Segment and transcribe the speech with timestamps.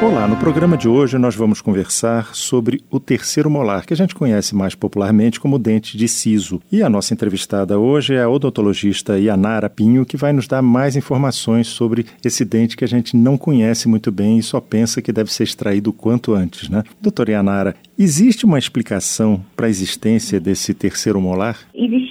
[0.00, 4.14] Olá, no programa de hoje nós vamos conversar sobre o terceiro molar, que a gente
[4.14, 6.62] conhece mais popularmente como dente de siso.
[6.70, 10.94] E a nossa entrevistada hoje é a odontologista Yanara Pinho, que vai nos dar mais
[10.94, 15.12] informações sobre esse dente que a gente não conhece muito bem e só pensa que
[15.12, 16.84] deve ser extraído o quanto antes, né?
[17.02, 21.58] Doutora Yanara, existe uma explicação para a existência desse terceiro molar?
[21.74, 22.07] Existe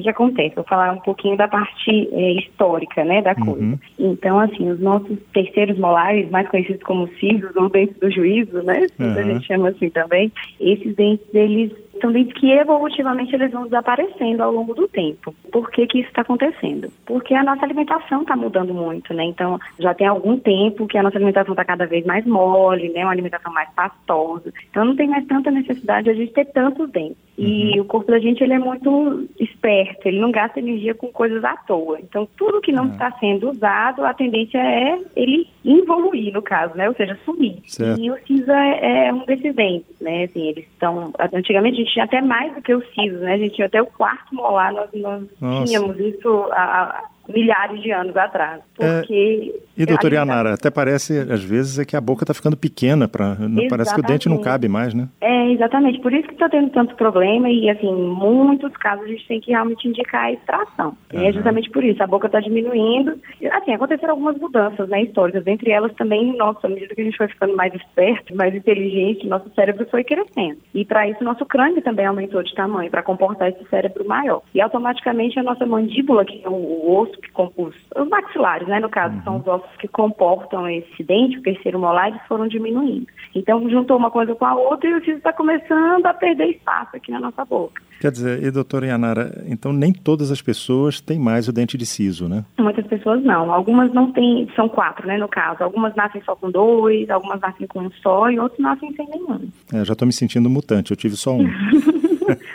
[0.00, 0.54] que, que acontece?
[0.54, 3.60] Vou falar um pouquinho da parte é, histórica, né, da coisa.
[3.60, 3.78] Uhum.
[3.98, 8.86] Então, assim, os nossos terceiros molares, mais conhecidos como sisos ou dentes do juízo, né,
[8.98, 9.12] uhum.
[9.12, 14.42] a gente chama assim também, esses dentes, eles são dentes que evolutivamente eles vão desaparecendo
[14.42, 15.34] ao longo do tempo.
[15.52, 16.90] Por que, que isso está acontecendo?
[17.04, 19.24] Porque a nossa alimentação está mudando muito, né?
[19.24, 23.04] Então, já tem algum tempo que a nossa alimentação está cada vez mais mole, né?
[23.04, 24.52] Uma alimentação mais pastosa.
[24.70, 27.18] Então, não tem mais tanta necessidade de a gente ter tantos dentes.
[27.38, 27.82] E uhum.
[27.82, 31.56] o corpo da gente, ele é muito esperto, ele não gasta energia com coisas à
[31.56, 31.98] toa.
[32.00, 32.92] Então, tudo que não uhum.
[32.92, 36.88] está sendo usado, a tendência é ele evoluir, no caso, né?
[36.88, 37.58] Ou seja, sumir.
[37.66, 38.00] Certo.
[38.00, 40.24] E o CISA é, é um desses dentes, né?
[40.24, 41.12] Assim, eles estão...
[41.32, 43.34] Antigamente, a gente tinha até mais do que o CISA, né?
[43.34, 46.28] A gente tinha até o quarto molar, nós, nós tínhamos isso...
[46.52, 48.60] A, milhares de anos atrás.
[48.78, 52.34] É, porque é, e, doutora Yanara, até parece, às vezes, é que a boca está
[52.34, 53.36] ficando pequena, pra,
[53.68, 55.08] parece que o dente não cabe mais, né?
[55.20, 56.00] É, exatamente.
[56.00, 59.50] Por isso que está tendo tanto problema e, assim, muitos casos a gente tem que
[59.50, 60.96] realmente indicar a extração.
[61.12, 61.24] Uhum.
[61.24, 62.02] É justamente por isso.
[62.02, 63.18] A boca está diminuindo.
[63.52, 65.46] Assim, aconteceram algumas mudanças, né, históricas.
[65.46, 69.26] Entre elas também, nossa, à medida que a gente foi ficando mais esperto, mais inteligente,
[69.26, 70.58] nosso cérebro foi crescendo.
[70.74, 74.42] E para isso, nosso crânio também aumentou de tamanho, para comportar esse cérebro maior.
[74.54, 78.88] E automaticamente a nossa mandíbula, que é o osso que compôs, os maxilares, né, no
[78.88, 79.22] caso, uhum.
[79.22, 83.06] são os ossos que comportam esse dente, o terceiro molar, eles foram diminuindo.
[83.34, 86.96] Então, juntou uma coisa com a outra e o siso está começando a perder espaço
[86.96, 87.82] aqui na nossa boca.
[88.00, 91.84] Quer dizer, e doutora Yanara, então nem todas as pessoas têm mais o dente de
[91.84, 92.44] siso, né?
[92.58, 93.52] Muitas pessoas não.
[93.52, 95.62] Algumas não têm, são quatro, né, no caso.
[95.62, 99.50] Algumas nascem só com dois, algumas nascem com um só e outros nascem sem nenhum.
[99.72, 101.46] É, já estou me sentindo mutante, eu tive só um.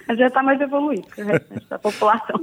[0.17, 2.39] já está mais evoluído que o restante da população.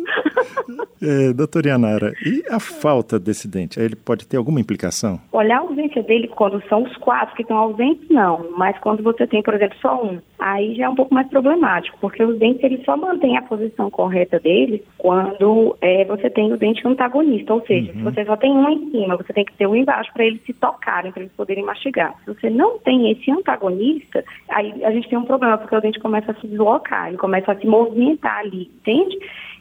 [1.02, 3.80] é, doutora Yanara, e a falta desse dente?
[3.80, 5.20] Ele pode ter alguma implicação?
[5.32, 8.46] Olhar a ausência dele quando são os quatro que estão ausentes, não.
[8.56, 11.96] Mas quando você tem, por exemplo, só um, aí já é um pouco mais problemático,
[12.00, 16.56] porque os dentes eles só mantêm a posição correta deles quando é, você tem o
[16.56, 17.54] dente antagonista.
[17.54, 17.98] Ou seja, uhum.
[17.98, 20.42] se você só tem um em cima, você tem que ter um embaixo para eles
[20.44, 22.14] se tocarem, para eles poderem mastigar.
[22.24, 26.00] Se você não tem esse antagonista, aí a gente tem um problema, porque o dente
[26.00, 29.16] começa a se deslocar, ele começa a se movimentar ali, entende?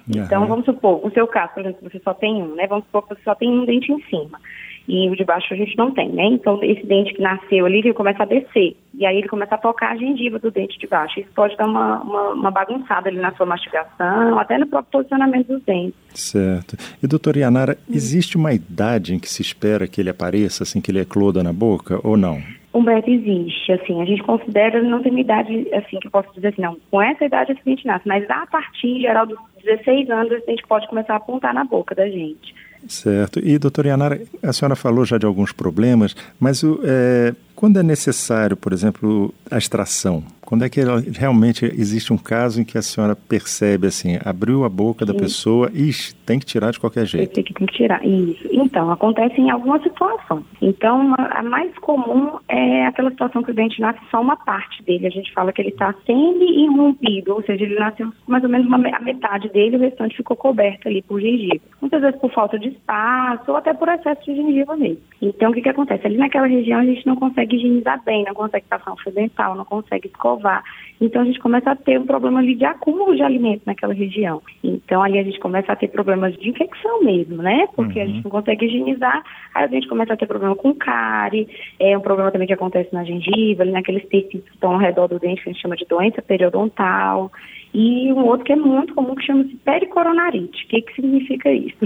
[0.07, 2.67] Então, vamos supor, no seu caso, por exemplo, você só tem um, né?
[2.67, 4.39] Vamos supor que você só tem um dente em cima
[4.87, 6.25] e o de baixo a gente não tem, né?
[6.25, 8.75] Então, esse dente que nasceu ali, ele começa a descer.
[8.93, 11.19] E aí ele começa a tocar a gengiva do dente de baixo.
[11.19, 15.47] Isso pode dar uma, uma, uma bagunçada ali na sua mastigação, até no próprio posicionamento
[15.47, 15.95] dos dentes.
[16.13, 16.75] Certo.
[17.01, 17.93] E, doutora Yanara, hum.
[17.93, 21.53] existe uma idade em que se espera que ele apareça, assim, que ele ecloda na
[21.53, 22.41] boca, ou não?
[22.73, 26.49] Humberto existe, assim, a gente considera, não tem uma idade, assim, que eu posso dizer
[26.49, 30.09] assim, não, com essa idade a gente nasce, mas a partir, em geral, dos 16
[30.09, 32.55] anos, a gente pode começar a apontar na boca da gente.
[32.87, 33.39] Certo.
[33.39, 37.83] E, doutora Yanara, a senhora falou já de alguns problemas, mas o, é, quando é
[37.83, 40.81] necessário, por exemplo, a extração, quando é que
[41.17, 45.19] realmente existe um caso em que a senhora percebe assim, abriu a boca da Sim.
[45.19, 45.91] pessoa e
[46.25, 47.33] tem que tirar de qualquer jeito?
[47.33, 48.49] Tem que, tem que tirar, isso.
[48.51, 50.43] Então, acontece em algumas situações.
[50.61, 55.07] Então, a mais comum é aquela situação que o dente nasce só uma parte dele.
[55.07, 58.77] A gente fala que ele está semi-irrompido, ou seja, ele nasceu mais ou menos uma,
[58.77, 61.63] a metade dele, o restante ficou coberto ali por gengiva.
[61.79, 64.99] Muitas vezes por falta de espaço ou até por excesso de gengiva mesmo.
[65.21, 66.05] Então, o que, que acontece?
[66.05, 69.55] Ali naquela região a gente não consegue higienizar bem, não consegue passar um fio dental,
[69.55, 70.63] não consegue escovar
[71.01, 74.39] então a gente começa a ter um problema ali de acúmulo de alimento naquela região.
[74.63, 77.67] Então ali a gente começa a ter problemas de infecção mesmo, né?
[77.75, 78.05] Porque uhum.
[78.05, 79.23] a gente não consegue higienizar,
[79.55, 82.93] aí a gente começa a ter problema com cárie, é um problema também que acontece
[82.93, 85.75] na gengiva, ali naqueles tecidos que estão ao redor do dente, que a gente chama
[85.75, 87.31] de doença periodontal
[87.73, 90.65] e um outro que é muito comum que chama-se pericoronarite.
[90.65, 91.77] O que, que significa isso?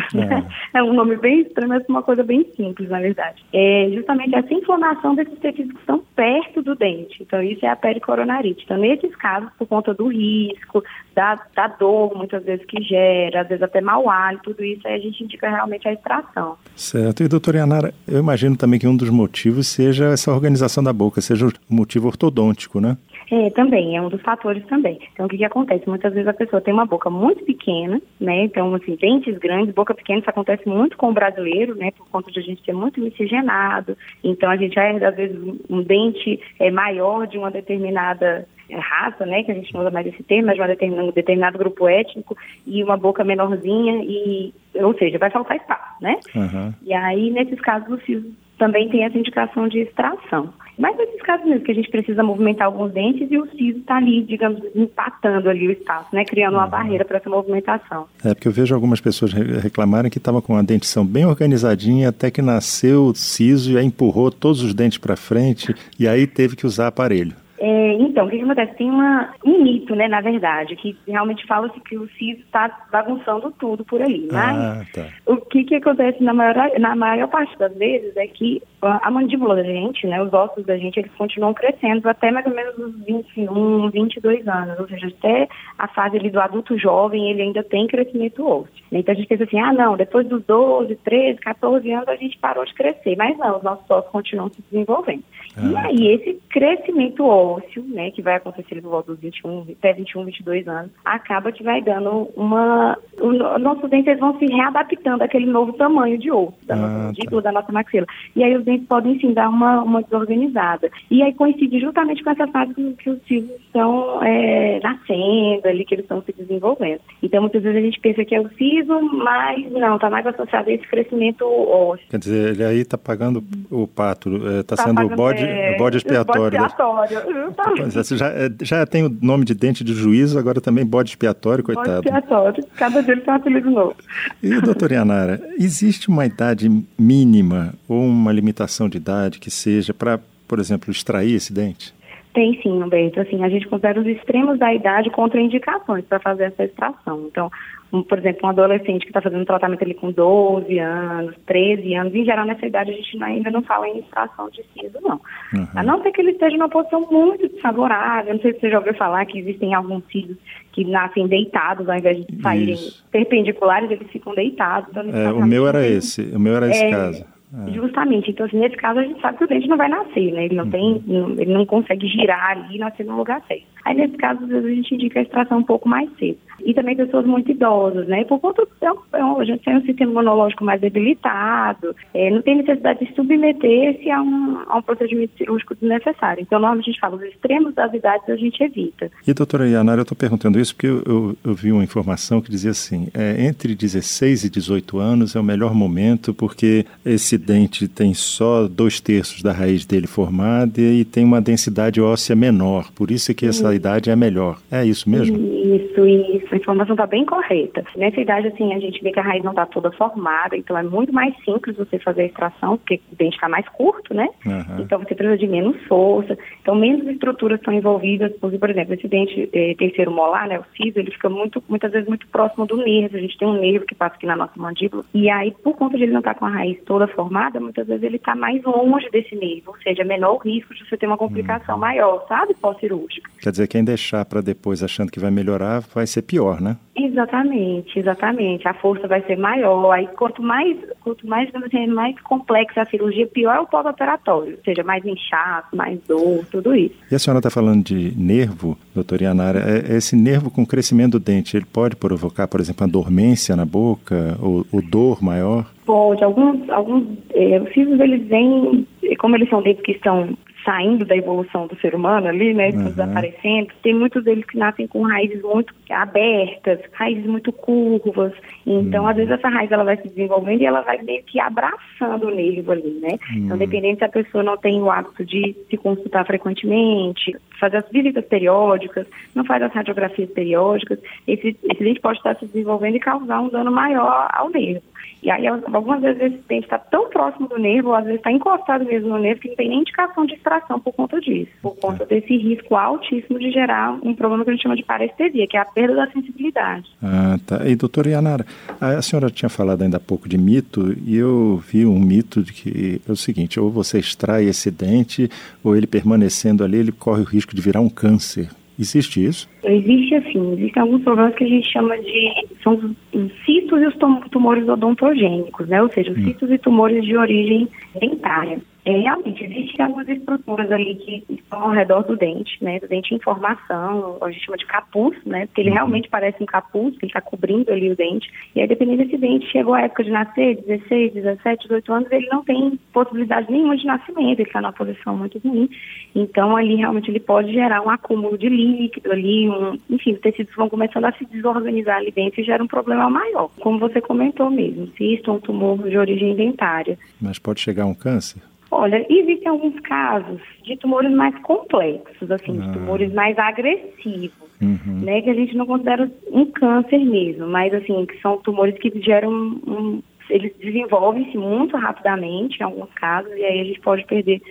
[0.73, 0.77] É.
[0.79, 0.83] é.
[0.83, 3.43] um nome bem estranho, mas uma coisa bem simples, na verdade.
[3.53, 7.21] É justamente essa inflamação desses tecidos que estão perto do dente.
[7.21, 8.63] Então, isso é a pericoronarite.
[8.63, 10.83] Então, nesses casos, por conta do risco,
[11.13, 14.95] da, da dor, muitas vezes que gera, às vezes até mau hálito, tudo isso, aí
[14.95, 16.57] a gente indica realmente a extração.
[16.75, 17.23] Certo.
[17.23, 21.21] E, doutora Yanara, eu imagino também que um dos motivos seja essa organização da boca,
[21.21, 22.97] seja o motivo ortodôntico, né?
[23.31, 24.99] É, também, é um dos fatores também.
[25.13, 25.74] Então, o que, que acontece?
[25.87, 28.43] Muitas vezes a pessoa tem uma boca muito pequena, né?
[28.43, 31.91] Então, assim, dentes grandes, boca pequena, isso acontece muito com o brasileiro, né?
[31.91, 33.97] Por conta de a gente ser muito miscigenado.
[34.23, 35.37] Então, a gente herda, às vezes,
[35.69, 39.91] um dente é, maior de uma determinada é, raça, né, que a gente não usa
[39.91, 42.35] mais esse termo, mas de um determinado, determinado grupo étnico,
[42.65, 46.19] e uma boca menorzinha, e, ou seja, vai faltar espaço, né?
[46.35, 46.73] Uhum.
[46.83, 50.53] E aí, nesses casos, o siso também tem essa indicação de extração.
[50.77, 53.97] Mas nesses casos mesmo que a gente precisa movimentar alguns dentes e o siso está
[53.97, 56.25] ali, digamos, empatando ali o espaço, né?
[56.25, 56.69] Criando uma uhum.
[56.69, 58.07] barreira para essa movimentação.
[58.23, 62.29] É, porque eu vejo algumas pessoas reclamarem que estavam com a dentição bem organizadinha até
[62.29, 66.55] que nasceu o siso e aí empurrou todos os dentes para frente e aí teve
[66.55, 67.35] que usar aparelho.
[67.57, 68.75] É, então, o que, que, acontece?
[68.75, 73.51] Tem uma, um mito, né, na verdade, que realmente fala-se que o CIS está bagunçando
[73.57, 74.27] tudo por ali.
[74.31, 75.07] Mas ah, tá.
[75.25, 79.55] o que, que acontece na maior, na maior parte das vezes é que a mandíbula
[79.55, 83.05] da gente, né, os ossos da gente, eles continuam crescendo até mais ou menos os
[83.05, 85.47] 21, 22 anos, ou seja, até
[85.77, 88.85] a fase ali do adulto jovem, ele ainda tem crescimento ósseo.
[88.91, 92.37] Então a gente pensa assim, ah não, depois dos 12, 13, 14 anos a gente
[92.37, 95.23] parou de crescer, mas não, os nossos ossos continuam se desenvolvendo.
[95.57, 99.93] Ah, e aí esse crescimento ósseo, né, que vai acontecer por volta dos 21, até
[99.93, 102.97] 21, 22 anos, acaba que vai dando uma...
[103.19, 107.41] Os nossos dentes vão se readaptando àquele novo tamanho de osso, da ah, nossa mandíbula,
[107.41, 107.51] tá.
[107.51, 108.05] da nossa maxila.
[108.35, 110.89] E aí os dentes podem sim dar uma, uma desorganizada.
[111.09, 115.85] E aí coincide justamente com essa fase que, que os filhos estão é, nascendo ali,
[115.85, 116.99] que eles estão se desenvolvendo.
[117.21, 120.69] Então muitas vezes a gente pensa que é o siso, mas não, está mais associado
[120.69, 122.05] a esse crescimento ósseo.
[122.09, 125.77] Quer dizer, ele aí está pagando o pato, está é, tá sendo o bode, é,
[125.77, 126.59] bode expiatório.
[126.59, 131.09] Bode expiatório, já, é, já tem o nome de dente de juízo, agora também bode
[131.09, 132.03] expiatório, coitado.
[132.03, 133.95] Bode expiatório, cada dia tem um apelido novo.
[134.41, 139.93] E, doutor Yanara, existe uma idade mínima ou uma limitação limitação de idade que seja
[139.93, 141.93] para, por exemplo, extrair esse dente?
[142.33, 143.21] Tem sim, Humberto.
[143.21, 147.27] Assim, a gente considera os extremos da idade contraindicações para fazer essa extração.
[147.31, 147.49] Então,
[147.93, 152.13] um, por exemplo, um adolescente que está fazendo tratamento ali com 12 anos, 13 anos,
[152.13, 155.21] em geral nessa idade a gente ainda não fala em extração de siso, não.
[155.53, 155.67] Uhum.
[155.75, 158.33] A não ser que ele esteja numa posição muito desfavorável.
[158.33, 160.35] Não sei se você já ouviu falar que existem alguns sisos
[160.73, 163.05] que nascem deitados, ao invés de saírem Isso.
[163.09, 164.89] perpendiculares, eles ficam deitados.
[164.89, 167.34] Então, é, o meu era esse, o meu era esse é, caso.
[167.53, 167.71] É.
[167.71, 168.31] Justamente.
[168.31, 170.45] Então, assim, nesse caso, a gente sabe que o dente não vai nascer, né?
[170.45, 170.71] Ele não uhum.
[170.71, 171.03] tem,
[171.37, 173.63] ele não consegue girar ali e nascer no lugar certo.
[173.85, 176.39] Aí, nesse caso, às vezes, a gente indica a extração um pouco mais cedo.
[176.65, 178.23] E também pessoas muito idosas, né?
[178.23, 178.75] Por conta do
[179.13, 184.21] a gente tem um sistema imunológico mais debilitado, é, não tem necessidade de submeter-se a
[184.21, 186.41] um, a um procedimento cirúrgico desnecessário.
[186.41, 189.11] Então, normalmente a gente fala, os extremos das idades a gente evita.
[189.27, 192.49] E, doutora Yanara, eu estou perguntando isso porque eu, eu, eu, vi uma informação que
[192.49, 197.87] dizia assim, é, entre 16 e 18 anos é o melhor momento porque esse dente
[197.87, 203.11] tem só dois terços da raiz dele formada e tem uma densidade óssea menor, por
[203.11, 204.57] isso é que essa idade é melhor.
[204.71, 205.37] É isso mesmo?
[205.37, 206.53] Isso, isso.
[206.53, 207.83] A informação está bem correta.
[207.95, 210.83] Nessa idade, assim, a gente vê que a raiz não está toda formada, então é
[210.83, 214.27] muito mais simples você fazer a extração, porque o dente está mais curto, né?
[214.45, 214.81] Uhum.
[214.81, 218.31] Então você precisa de menos força, então menos estruturas estão envolvidas.
[218.33, 222.07] Por exemplo, esse dente eh, terceiro molar, né, o siso, ele fica muito, muitas vezes
[222.07, 223.17] muito próximo do nervo.
[223.17, 225.97] A gente tem um nervo que passa aqui na nossa mandíbula, e aí, por conta
[225.97, 227.24] de ele não estar tá com a raiz toda formada,
[227.59, 230.97] muitas vezes ele está mais longe desse nervo, ou seja, menor o risco de você
[230.97, 231.81] ter uma complicação uhum.
[231.81, 233.29] maior, sabe, pós-cirúrgica.
[233.41, 236.77] Quer dizer, quem deixar para depois achando que vai melhorar, vai ser pior, né?
[236.95, 238.67] Exatamente, exatamente.
[238.67, 239.91] A força vai ser maior.
[239.91, 241.49] Aí quanto mais, quanto mais,
[241.89, 244.53] mais complexa a cirurgia, pior é o pós-operatório.
[244.53, 246.95] Ou seja, mais inchaço, mais dor, tudo isso.
[247.11, 249.59] E a senhora está falando de nervo, doutora Yanara.
[249.59, 253.55] É, é, esse nervo com crescimento do dente, ele pode provocar, por exemplo, a dormência
[253.55, 255.65] na boca ou, ou dor maior?
[255.85, 256.23] Pode.
[256.23, 258.87] Alguns, alguns é, os sisos, eles vêm,
[259.19, 260.35] como eles são dentes que estão
[260.65, 262.85] saindo da evolução do ser humano ali, né, uhum.
[262.85, 268.33] desaparecendo, tem muitos deles que nascem com raízes muito abertas, raízes muito curvas.
[268.65, 269.09] Então, uhum.
[269.09, 272.35] às vezes essa raiz ela vai se desenvolvendo e ela vai meio que abraçando o
[272.35, 273.17] nervo ali, né?
[273.31, 273.55] Então, uhum.
[273.55, 277.89] Então, dependendo se a pessoa não tem o hábito de se consultar frequentemente, fazer as
[277.89, 282.99] visitas periódicas, não faz as radiografias periódicas, esse, esse dente pode estar se desenvolvendo e
[282.99, 284.83] causar um dano maior ao nervo.
[285.23, 288.31] E aí, algumas vezes, esse dente está tão próximo do nervo, ou às vezes está
[288.31, 291.75] encostado mesmo no nervo, que não tem nem indicação de extração por conta disso, por
[291.77, 295.57] conta desse risco altíssimo de gerar um problema que a gente chama de parestesia, que
[295.57, 296.89] é a perda da sensibilidade.
[297.03, 297.67] Ah, tá.
[297.67, 298.45] E, doutora Yanara,
[298.79, 302.53] a senhora tinha falado ainda há pouco de mito, e eu vi um mito de
[302.53, 305.29] que é o seguinte, ou você extrai esse dente,
[305.61, 308.49] ou ele permanecendo ali, ele corre o risco de virar um câncer.
[308.77, 309.49] Existe isso?
[309.63, 313.95] Existe assim, existem alguns problemas que a gente chama de são os, citos e os
[314.29, 315.81] tumores odontogênicos, né?
[315.81, 316.25] Ou seja, os hum.
[316.25, 317.67] citos e tumores de origem
[317.99, 318.59] dentária.
[318.85, 322.79] É, realmente, existem algumas estruturas ali que estão ao redor do dente, né?
[322.79, 325.47] Do dente em formação, a gente chama de capuz, né?
[325.47, 325.75] Porque ele uhum.
[325.75, 328.31] realmente parece um capuz, ele está cobrindo ali o dente.
[328.55, 332.27] E aí, dependendo desse dente, chegou a época de nascer, 16, 17, 18 anos, ele
[332.27, 335.67] não tem possibilidade nenhuma de nascimento, ele está numa posição muito ruim.
[336.13, 340.53] Então, ali realmente ele pode gerar um acúmulo de líquido ali, um, enfim, os tecidos
[340.55, 343.49] vão começando a se desorganizar ali dentro e gera um problema maior.
[343.59, 346.99] Como você comentou mesmo, cisto, um tumor de origem dentária.
[347.19, 348.43] Mas pode chegar um câncer?
[348.77, 352.65] Olha, existem alguns casos de tumores mais complexos, assim, ah.
[352.67, 355.01] de tumores mais agressivos, uhum.
[355.01, 358.91] né, que a gente não considera um câncer mesmo, mas assim, que são tumores que
[359.01, 364.41] geram um, eles desenvolvem-se muito rapidamente em alguns casos e aí a gente pode perder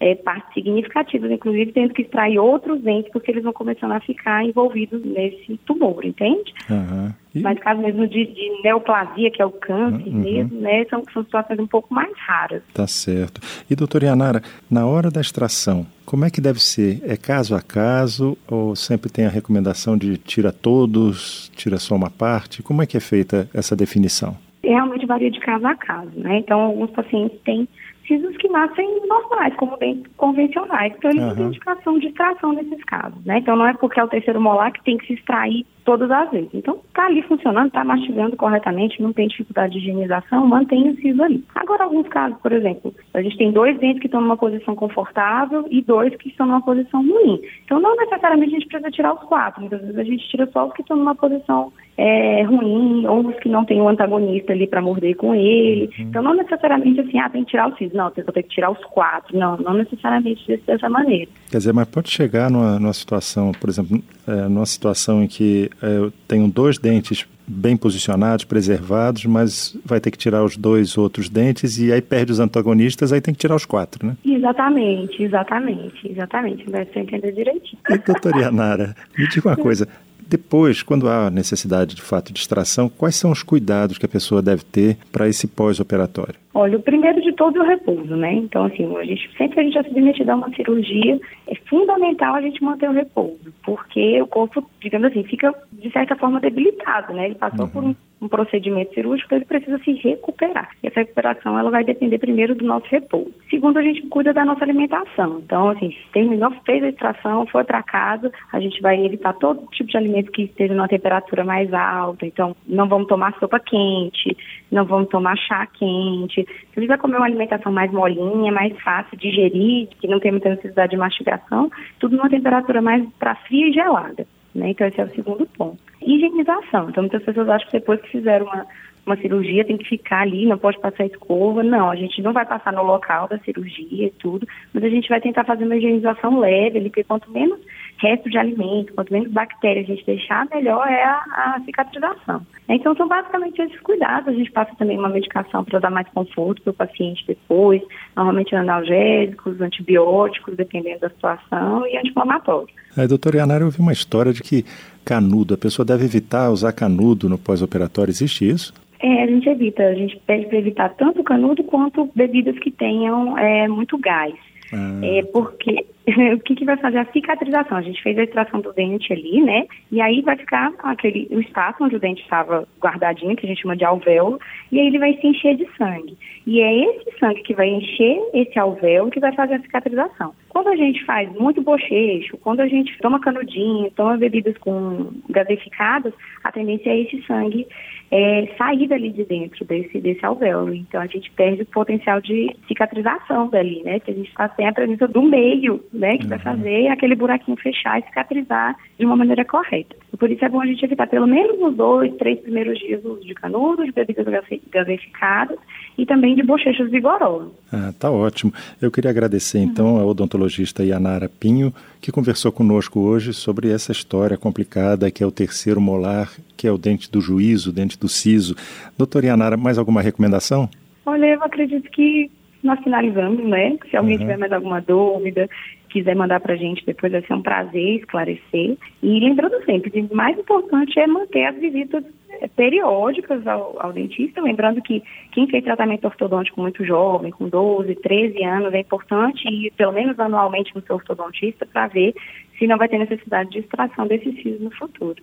[0.00, 4.44] é, partes significativas, inclusive tendo que extrair outros dentes, porque eles vão começando a ficar
[4.44, 6.52] envolvidos nesse tumor, entende?
[6.68, 7.12] Uhum.
[7.34, 7.40] E...
[7.40, 10.20] Mas caso mesmo de, de, neoplasia, que é o câncer uhum.
[10.20, 12.62] mesmo, né, são, são situações um pouco mais raras.
[12.72, 13.40] Tá certo.
[13.70, 17.00] E doutora Yanara, na hora da extração, como é que deve ser?
[17.04, 22.10] É caso a caso ou sempre tem a recomendação de tira todos, tira só uma
[22.10, 22.62] parte?
[22.62, 24.36] Como é que é feita essa definição?
[24.62, 26.38] Realmente varia de caso a caso, né?
[26.38, 27.68] Então, alguns pacientes têm
[28.06, 30.92] sisos que nascem normais, como dentes convencionais.
[30.96, 31.34] Então, eles uhum.
[31.34, 33.38] têm indicação de extração nesses casos, né?
[33.38, 36.30] Então, não é porque é o terceiro molar que tem que se extrair todas as
[36.30, 36.50] vezes.
[36.54, 41.22] Então, está ali funcionando, está mastigando corretamente, não tem dificuldade de higienização, mantém o siso
[41.22, 41.44] ali.
[41.54, 45.66] Agora, alguns casos, por exemplo, a gente tem dois dentes que estão numa posição confortável
[45.70, 47.40] e dois que estão numa posição ruim.
[47.64, 50.66] Então, não necessariamente a gente precisa tirar os quatro, muitas vezes a gente tira só
[50.66, 54.66] os que estão numa posição é, ruim, ou os que não tem um antagonista ali
[54.66, 55.90] para morder com ele.
[55.98, 56.06] Uhum.
[56.06, 57.96] Então, não necessariamente assim, ah, tem que tirar os siso.
[57.96, 59.36] Não, tenho que tirar os quatro.
[59.38, 61.30] Não, não necessariamente dessa maneira.
[61.50, 65.70] Quer dizer, mas pode chegar numa, numa situação, por exemplo, é, numa situação em que
[65.82, 71.28] eu tenho dois dentes bem posicionados, preservados, mas vai ter que tirar os dois outros
[71.28, 74.16] dentes e aí perde os antagonistas, aí tem que tirar os quatro, né?
[74.24, 76.70] Exatamente, exatamente, exatamente.
[76.70, 77.78] Vai ser entender direitinho.
[77.90, 79.86] E, doutora Yanara, me diga uma coisa.
[80.26, 84.42] Depois, quando há necessidade de fato de extração, quais são os cuidados que a pessoa
[84.42, 86.34] deve ter para esse pós-operatório?
[86.54, 88.32] Olha, o primeiro de todos é o repouso, né?
[88.32, 92.34] Então, assim, a gente, sempre que a gente é submetido a uma cirurgia, é fundamental
[92.34, 97.12] a gente manter o repouso, porque o corpo, digamos assim, fica de certa forma debilitado,
[97.12, 97.26] né?
[97.26, 97.70] Ele passou uhum.
[97.70, 100.70] por um um procedimento cirúrgico, ele precisa se recuperar.
[100.82, 103.34] E essa recuperação ela vai depender primeiro do nosso repouso.
[103.50, 105.40] Segundo, a gente cuida da nossa alimentação.
[105.44, 109.90] Então, assim, terminou, fez a extração, foi para casa, a gente vai evitar todo tipo
[109.90, 112.24] de alimento que esteja numa temperatura mais alta.
[112.24, 114.36] Então, não vamos tomar sopa quente,
[114.70, 116.46] não vamos tomar chá quente.
[116.76, 120.30] A gente vai comer uma alimentação mais molinha, mais fácil de digerir, que não tem
[120.30, 124.26] muita necessidade de mastigação, tudo numa temperatura mais para fria e gelada.
[124.54, 124.70] Né?
[124.70, 125.78] Então, esse é o segundo ponto.
[126.00, 126.88] Higienização.
[126.88, 128.66] Então, muitas pessoas acham que depois que fizeram uma,
[129.04, 131.62] uma cirurgia tem que ficar ali, não pode passar escova.
[131.62, 135.08] Não, a gente não vai passar no local da cirurgia e tudo, mas a gente
[135.08, 137.58] vai tentar fazer uma higienização leve ali, porque quanto menos
[137.98, 142.42] resto de alimento, quanto menos bactérias a gente deixar, melhor é a, a cicatrização.
[142.68, 144.28] Então, são basicamente esses cuidados.
[144.28, 147.82] A gente passa também uma medicação para dar mais conforto para o paciente depois,
[148.16, 152.72] normalmente analgésicos, antibióticos, dependendo da situação, e anti-inflamatórios.
[152.96, 154.64] É, doutora Yanara, eu ouvi uma história de que
[155.04, 158.10] canudo, a pessoa deve evitar usar canudo no pós-operatório.
[158.10, 158.72] Existe isso?
[159.00, 159.82] É, a gente evita.
[159.82, 164.34] A gente pede para evitar tanto canudo quanto bebidas que tenham é, muito gás.
[164.72, 165.00] Ah.
[165.02, 165.84] É porque
[166.34, 167.78] o que, que vai fazer a cicatrização?
[167.78, 169.66] A gente fez a extração do dente ali, né?
[169.90, 173.62] E aí vai ficar aquele o espaço onde o dente estava guardadinho, que a gente
[173.62, 174.38] chama de alvéolo,
[174.70, 176.16] e aí ele vai se encher de sangue.
[176.46, 180.34] E é esse sangue que vai encher esse alvéolo que vai fazer a cicatrização.
[180.50, 186.12] Quando a gente faz muito bochecho, quando a gente toma canudinho, toma bebidas com gaseificadas,
[186.44, 187.66] a tendência é esse sangue
[188.10, 190.72] é, sair dali de dentro desse, desse alvéolo.
[190.72, 193.98] Então a gente perde o potencial de cicatrização dali, né?
[193.98, 196.30] Que a gente está sem a presença do meio né, que uhum.
[196.30, 199.94] vai fazer aquele buraquinho fechar e cicatrizar de uma maneira correta.
[200.12, 203.04] E por isso é bom a gente evitar pelo menos os dois, três primeiros dias
[203.04, 204.26] o uso de canudos, de bebidas
[204.70, 205.58] gaseificadas
[205.96, 207.48] e também de bochechas vigorosas.
[207.72, 208.52] Ah, tá ótimo.
[208.80, 209.64] Eu queria agradecer uhum.
[209.64, 215.26] então ao odontologista Yanara Pinho, que conversou conosco hoje sobre essa história complicada que é
[215.26, 218.54] o terceiro molar, que é o dente do juízo, o dente do siso.
[218.98, 220.68] Doutora Yanara, mais alguma recomendação?
[221.06, 222.30] Olha, eu acredito que
[222.64, 223.76] nós finalizamos, né?
[223.90, 224.20] Se alguém uhum.
[224.20, 225.48] tiver mais alguma dúvida,
[225.94, 228.76] quiser mandar para a gente depois, vai ser um prazer esclarecer.
[229.00, 234.42] E lembrando sempre, o mais importante é manter as visitas eh, periódicas ao, ao, dentista,
[234.42, 239.72] lembrando que quem fez tratamento ortodôntico muito jovem, com 12, 13 anos, é importante ir
[239.76, 242.12] pelo menos anualmente no seu ortodontista para ver
[242.58, 245.22] se não vai ter necessidade de extração desses fios no futuro.